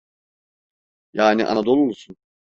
[1.13, 2.17] Yani Anadolulusun!